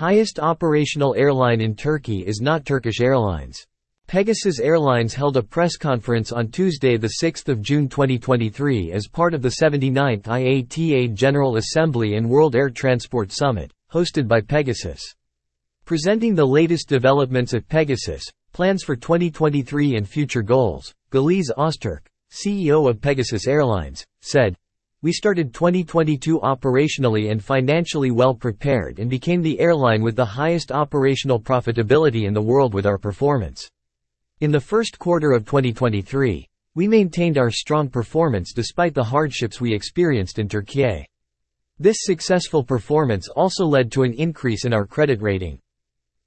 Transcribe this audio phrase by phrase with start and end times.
[0.00, 3.66] Highest operational airline in Turkey is not Turkish Airlines.
[4.06, 9.56] Pegasus Airlines held a press conference on Tuesday 6 June 2023 as part of the
[9.60, 15.02] 79th IATA General Assembly and World Air Transport Summit, hosted by Pegasus.
[15.84, 18.24] Presenting the latest developments at Pegasus,
[18.54, 24.56] plans for 2023 and future goals, Güliz Öztürk, CEO of Pegasus Airlines, said,
[25.02, 30.70] we started 2022 operationally and financially well prepared and became the airline with the highest
[30.70, 33.66] operational profitability in the world with our performance.
[34.40, 39.72] In the first quarter of 2023, we maintained our strong performance despite the hardships we
[39.72, 41.06] experienced in Turkey.
[41.78, 45.60] This successful performance also led to an increase in our credit rating.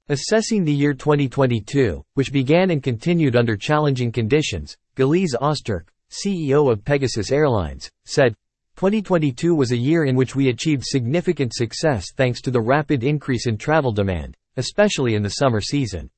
[0.08, 6.84] Assessing the year 2022, which began and continued under challenging conditions, Güliz Öztürk, CEO of
[6.84, 8.34] Pegasus Airlines, said,
[8.76, 13.46] 2022 was a year in which we achieved significant success thanks to the rapid increase
[13.46, 16.10] in travel demand, especially in the summer season.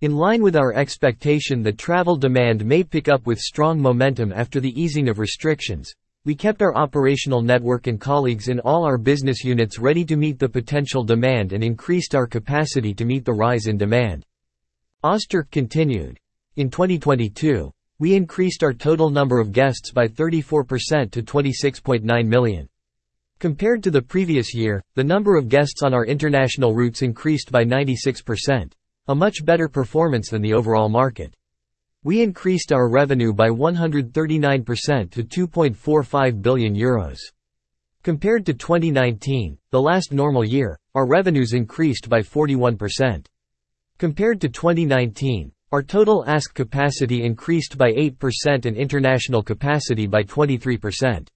[0.00, 4.58] In line with our expectation that travel demand may pick up with strong momentum after
[4.58, 9.44] the easing of restrictions, we kept our operational network and colleagues in all our business
[9.44, 13.66] units ready to meet the potential demand and increased our capacity to meet the rise
[13.66, 14.24] in demand.
[15.04, 16.18] Öztürk continued.
[16.56, 17.70] In 2022,
[18.04, 22.68] we increased our total number of guests by 34% to 26.9 million.
[23.38, 27.64] Compared to the previous year, the number of guests on our international routes increased by
[27.64, 28.72] 96%,
[29.08, 31.34] a much better performance than the overall market.
[32.02, 37.20] We increased our revenue by 139% to 2.45 billion euros.
[38.02, 43.24] Compared to 2019, the last normal year, our revenues increased by 41%.
[43.96, 51.26] Compared to 2019, our total ASK capacity increased by 8% and international capacity by 23%.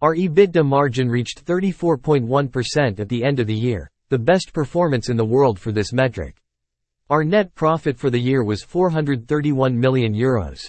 [0.00, 5.16] Our EBITDA margin reached 34.1% at the end of the year, the best performance in
[5.16, 6.40] the world for this metric.
[7.10, 10.60] Our net profit for the year was 431 million euros.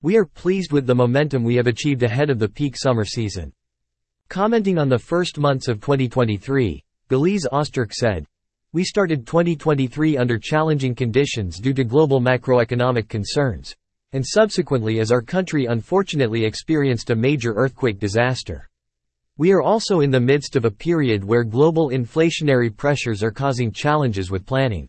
[0.00, 3.52] We are pleased with the momentum we have achieved ahead of the peak summer season.
[4.28, 6.80] Commenting on the first months of 2023,
[7.10, 8.24] Güliz Öztürk said,
[8.72, 13.74] we started 2023 under challenging conditions due to global macroeconomic concerns,
[14.12, 18.68] and subsequently as our country unfortunately experienced a major earthquake disaster.
[19.38, 23.72] We are also in the midst of a period where global inflationary pressures are causing
[23.72, 24.88] challenges with planning.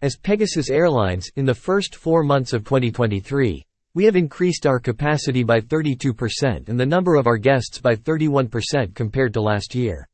[0.00, 3.62] As Pegasus Airlines, in the first four months of 2023,
[3.94, 8.94] we have increased our capacity by 32% and the number of our guests by 31%
[8.94, 10.08] compared to last year.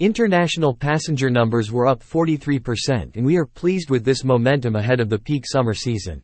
[0.00, 5.08] International passenger numbers were up 43% and we are pleased with this momentum ahead of
[5.08, 6.20] the peak summer season.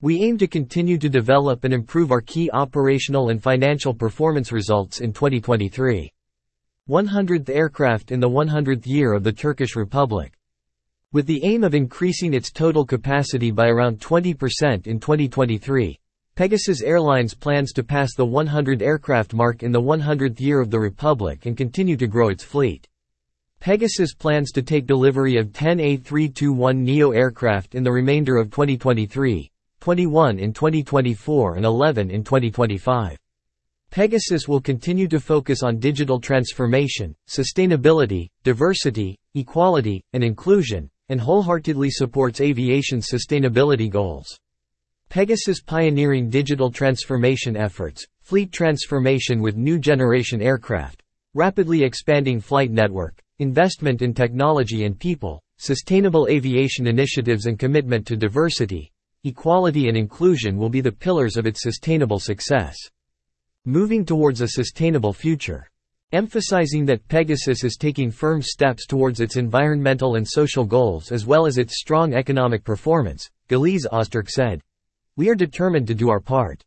[0.00, 5.02] We aim to continue to develop and improve our key operational and financial performance results
[5.02, 6.10] in 2023.
[6.88, 10.32] 100th aircraft in the 100th year of the Turkish Republic.
[11.12, 15.98] With the aim of increasing its total capacity by around 20% in 2023,
[16.36, 20.80] Pegasus Airlines plans to pass the 100 aircraft mark in the 100th year of the
[20.80, 22.88] Republic and continue to grow its fleet.
[23.64, 30.38] Pegasus plans to take delivery of 10 A321neo aircraft in the remainder of 2023, 21
[30.38, 33.16] in 2024 and 11 in 2025.
[33.90, 41.88] Pegasus will continue to focus on digital transformation, sustainability, diversity, equality, and inclusion, and wholeheartedly
[41.88, 44.38] supports aviation's sustainability goals.
[45.08, 51.02] Pegasus pioneering digital transformation efforts, fleet transformation with new generation aircraft,
[51.32, 58.16] rapidly expanding flight network, investment in technology and people, sustainable aviation initiatives and commitment to
[58.16, 58.92] diversity,
[59.24, 62.76] equality and inclusion will be the pillars of its sustainable success.
[63.64, 65.68] Moving towards a sustainable future.
[66.12, 71.44] Emphasizing that Pegasus is taking firm steps towards its environmental and social goals as well
[71.44, 74.60] as its strong economic performance, Güliz Öztürk said.
[75.16, 76.62] We are determined to do our part.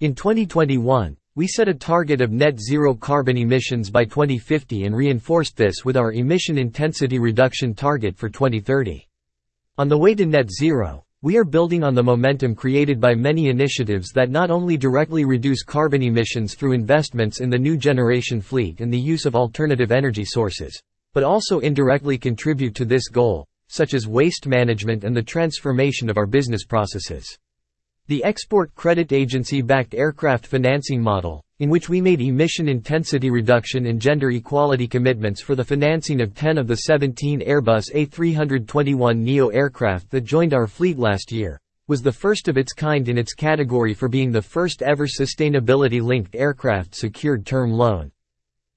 [0.00, 5.56] In 2021, we set a target of net zero carbon emissions by 2050 and reinforced
[5.56, 9.06] this with our emission intensity reduction target for 2030.
[9.78, 13.48] On the way to net zero, we are building on the momentum created by many
[13.48, 18.80] initiatives that not only directly reduce carbon emissions through investments in the new generation fleet
[18.80, 20.82] and the use of alternative energy sources,
[21.14, 26.18] but also indirectly contribute to this goal, such as waste management and the transformation of
[26.18, 27.38] our business processes.
[28.10, 34.00] The Export Credit Agency-backed aircraft financing model, in which we made emission intensity reduction and
[34.00, 40.22] gender equality commitments for the financing of 10 of the 17 Airbus A321neo aircraft that
[40.22, 44.08] joined our fleet last year, was the first of its kind in its category for
[44.08, 48.10] being the first ever sustainability-linked aircraft secured term loan.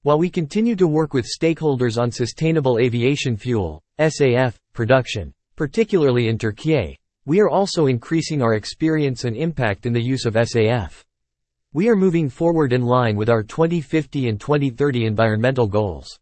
[0.02, 6.38] While we continue to work with stakeholders on sustainable aviation fuel, SAF, production, particularly in
[6.38, 11.02] Turkey, we are also increasing our experience and impact in the use of SAF.
[11.72, 16.18] We are moving forward in line with our 2050 and 2030 environmental goals.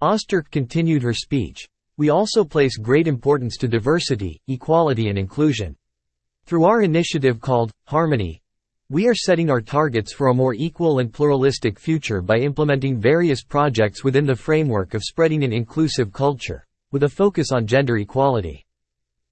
[0.00, 1.66] Öztürk continued her speech.
[1.96, 5.74] We also place great importance to diversity, equality and inclusion.
[6.46, 8.40] Through our initiative called, Harmony,
[8.88, 13.42] we are setting our targets for a more equal and pluralistic future by implementing various
[13.42, 18.64] projects within the framework of spreading an inclusive culture, with a focus on gender equality.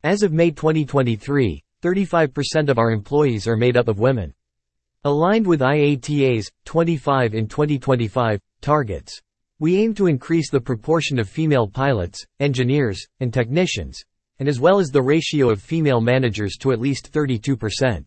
[0.04, 4.32] As of May 2023, 35% of our employees are made up of women.
[5.02, 9.20] Aligned with IATA's 25 in 2025 targets,
[9.58, 14.00] we aim to increase the proportion of female pilots, engineers, and technicians,
[14.38, 18.06] and as well as the ratio of female managers to at least 32%.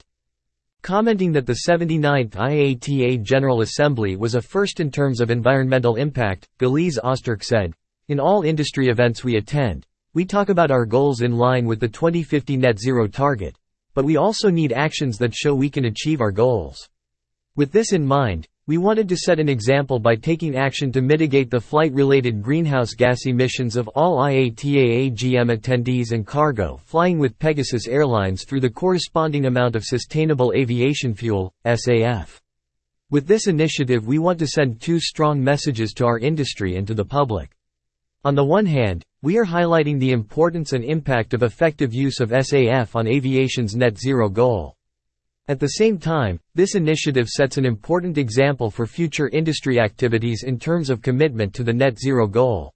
[0.84, 6.48] Commenting that the 79th IATA General Assembly was a first in terms of environmental impact,
[6.58, 7.74] Güliz Öztürk said,
[8.08, 11.88] In all industry events we attend, we talk about our goals in line with the
[11.88, 13.56] 2050 net zero target,
[13.94, 16.90] but we also need actions that show we can achieve our goals.
[17.56, 21.50] With this in mind, we wanted to set an example by taking action to mitigate
[21.50, 27.88] the flight-related greenhouse gas emissions of all IATA AGM attendees and cargo flying with Pegasus
[27.88, 32.38] Airlines through the corresponding amount of sustainable aviation fuel, SAF.
[33.10, 36.94] With this initiative we want to send two strong messages to our industry and to
[36.94, 37.52] the public.
[38.26, 42.32] On the one hand, we are highlighting the importance and impact of effective use of
[42.32, 44.76] SAF on aviation's net zero goal.
[45.48, 50.58] At the same time, this initiative sets an important example for future industry activities in
[50.58, 52.74] terms of commitment to the net zero goal.